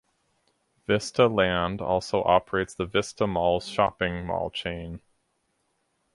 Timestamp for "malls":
3.27-3.67